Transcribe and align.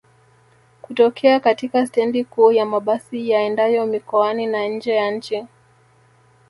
kutokea 0.81 1.39
katika 1.39 1.87
stendi 1.87 2.23
kuu 2.25 2.51
ya 2.51 2.65
mabasi 2.65 3.29
yaendayo 3.29 3.85
mikoani 3.85 4.47
na 4.47 4.67
nje 4.67 4.95
ya 4.95 5.11
nchi 5.11 5.45